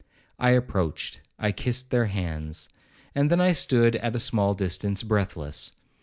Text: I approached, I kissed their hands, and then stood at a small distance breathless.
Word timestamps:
I 0.39 0.49
approached, 0.49 1.21
I 1.37 1.51
kissed 1.51 1.91
their 1.91 2.05
hands, 2.07 2.69
and 3.13 3.29
then 3.29 3.53
stood 3.53 3.97
at 3.97 4.15
a 4.15 4.19
small 4.19 4.55
distance 4.55 5.03
breathless. 5.03 5.73